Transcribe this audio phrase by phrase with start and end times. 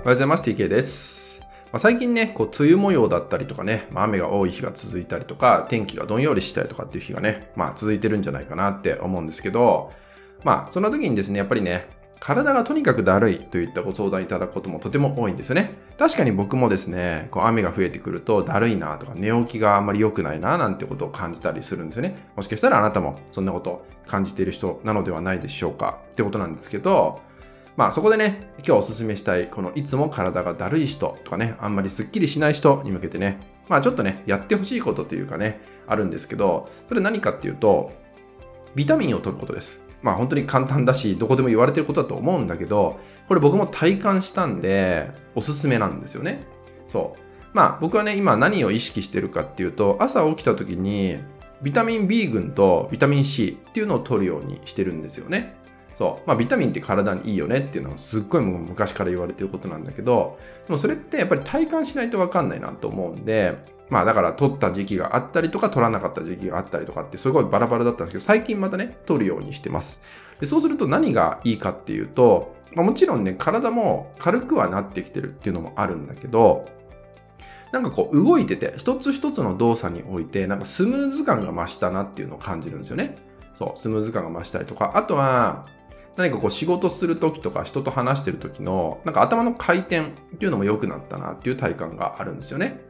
[0.00, 0.42] おはようございます。
[0.42, 1.42] TK です。
[1.42, 9.92] まあ、最近ね、こう、梅雨模様だったりとかね、まあ、雨が多い日が続いたりとか、天気がどんよりしたりとかっていう日がね、まあ、続いてるんじゃないかなって思うんですけど、
[10.42, 11.86] まあ、そんな時にですね、やっぱりね、
[12.18, 15.74] 体がとにかくだるいといったご相談いただくこともとても多いんですよね。
[15.98, 22.16] 確かに僕もですね、こう雨が増えてくるとだるいなとか寝起きがあんまり良くないななんてことを感じたりするんですよね。
[22.36, 27.20] もしかしたらあなたもそんなこと感じている人なのではないでしょうかってことなんですけど、
[27.80, 33.38] まあそこでね、今日おすすめしたい、このいつも体がだるい人とかね、あんまりスッキリしない人に向けてね、
[33.70, 37.90] まあちょっとね、やってほしいことというかね、あるんですけど、それ何かっていうと、
[38.74, 39.82] ビタミンを取ることです。
[40.02, 46.44] まあ本当に簡単だし、どこでも言われてることだと思うんだけど、これ僕も体感したんで、おすすめなんですよね。
[46.86, 47.20] そう。
[47.54, 51.16] まあ僕はね、今何を意識してるかっていうと、朝起きた時に、
[51.62, 55.56] ビタミン B 群とビタミン C っていうのを取るようにしてるんですよね。
[56.00, 56.26] そう。
[56.26, 63.58] まあビタミンって体にいいよねっていうのはすっごいもう昔から言われてることなんだけど、でもそれってやっぱり体感しないとわかんないなと思うんで、
[63.90, 70.00] まあだから取った時期があったりとか取らなかった時期があったりとかってすごいバラバラだったんですけど、最近またね、取るようにしてます。
[70.40, 76.64] でそうすると何がいいかっていうと、まあ、もちろんね、体も軽くはなってきてるっていうのもあるんだけど、
[77.72, 83.18] なんかこう動いてて、一つ一つの動作において、なんかスムーズ感が増したなっていうのを感じるんですよね。
[83.54, 85.66] そう、スムーズ感が増したりとか、あとは、
[86.16, 90.02] 何かこう仕事するときとか人と話してるときの、なんか頭の回転っ
[90.38, 92.80] ていうのも良くなったなっていう体感があるんですよね。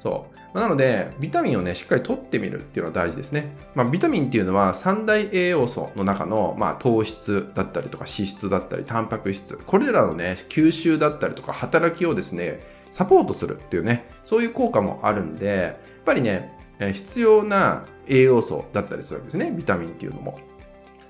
[0.00, 0.58] そう。
[0.58, 3.54] なので、ビタミンをね、しっかり取ってみるっていうのは大事ですね。
[3.74, 9.56] まあ、ビタミンっていうのは三大栄養素の中の、まあ、糖質だったりとか脂質だったり、タンパク質。
[9.58, 16.56] これらのね、吸収だったりとか働きをですね、サポートするっていうね、そういう効果もあるんで、やっぱりね、
[16.92, 20.38] 必要な栄養素だったりするわけですね、ビタミンっていうのも。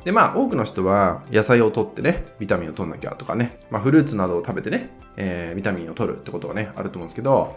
[0.05, 7.57] で、まあ、多くの人は野菜を取ってね、ビタミンを取んなきゃとかね、まあ、フルーツなどを食べてね、えー、ビタミンを取るってことがね、あると思うんですけど、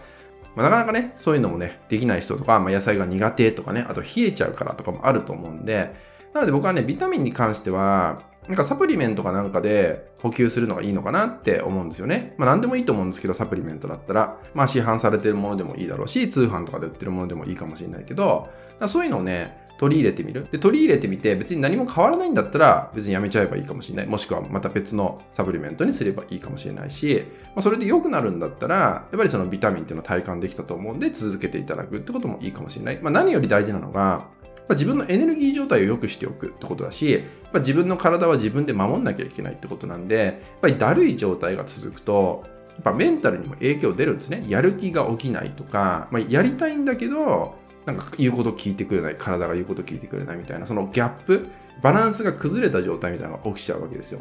[0.56, 5.96] まあ、なかなかね、そういうのもね、できない人とか、まあ、野菜が苦手とかね、あと冷えちゃうからとかもあると思うんで、
[6.34, 12.34] なので僕はね、ビタミンに関しては、なんかサプリメントかなんかで補給するのがいいのかなって思うんですよね。
[12.38, 18.50] まあ何でもいいと思うんですけど、サプリメントだったら、まあ市販されてるものでもいいだろうし、通販とかで売ってるものでもいいかもしれないけど、
[18.88, 20.48] そういうのをね、取り入れてみる？
[20.52, 24.06] で、取り入れてみて、別に何も変わらないんだったら、別にやめちゃえばいいかもしれない。
[24.06, 33.00] もしくはまた別のサプリメントにすればいいかもしれないし、まあ、それで良くなるんだったら、やっぱりそのビタミンっていうのを体感できたと思うんで、続けていただくってこともいいかもしれない。
[33.02, 34.28] まあ、何より大事なのが、
[34.70, 37.22] 自分のエネルギー状態を良くしておくってことだし、
[37.56, 44.46] 自分の体は自分で守んなきゃいけないってことなんで、やっぱりだるい状態が続くと、やっぱメンタルにも影響出るんですね。
[44.48, 51.48] やる気が起きないとか、まあ、やりたいんだけど、なんか言うこと聞いてくれない、体が言うこと聞いてくれないみたいな、そのギャップ、
[51.82, 54.20] バランスが崩れた状態みたいなのが起きちゃうわけですよ。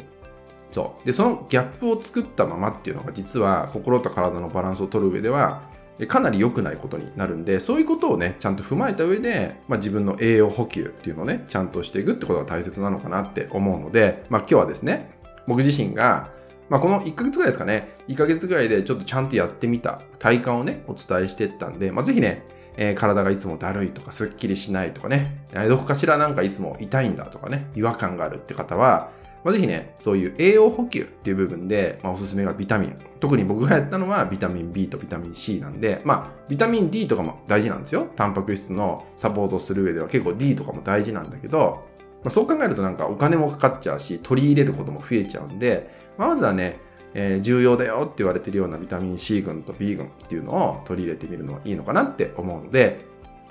[0.71, 1.05] そう。
[1.05, 5.61] で、そのギャップを作ったままっていうのが実は心と体のバランスを取る上では、
[6.07, 15.11] かなり良くないことになるんで、そういうことをね、ちゃんと踏まえた上で、まあ、自分の栄養補給っていうのをね、ちゃんとしていくってことが大切なのかなって思うので、まあ今日はですね、
[15.47, 16.29] 僕自身が、
[16.69, 22.45] まあこの1ヶ月ぐらいですかね、1ヶ月ぐらいでちょっとちゃんとやってみた体感をね、お伝えしていったんで、まあぜひね、
[22.77, 29.11] えー、体がいつもだるいとかすっきりしないとかね、どこかしらなんかいつも痛いんだとかね、違和感があるって方は、
[29.43, 32.95] まあ、ぜひね、そういう栄養補給っていう部分で、まあ、おすすめがビタミン。
[33.19, 38.07] 特に僕がやったのはビタミン B とビタミン C なんで、まあ、ビタミン D とかも大事なんですよ。
[38.15, 41.85] タンパク質のサポートする上では結構 D とかも大事なんだけど、
[42.23, 46.79] まあ、そう考えるとなんかお金もかかっちゃうし、取り入れることも増えちゃうんで、ま、ずはね、
[47.13, 52.99] えー、重要だよって言われてるようなビタミン C 群と B 群っていうのを取り入れてみるのはいいのかなって思うので、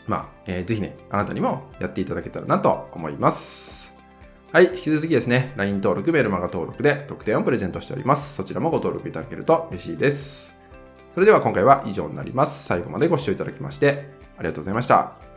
[0.09, 3.95] まあ、えー、ぜひね、あなたにもやっていただけたらなと思います。
[4.53, 8.35] はい、引き続きですね、LINE 登録、メルマガ登録で特典をプレゼントしております。
[8.35, 10.59] そちらもご登録いただけると嬉しいです。
[11.15, 12.67] それでは今回は以上になります。
[12.67, 15.32] 最後までご視聴いただきましてありがとうございました。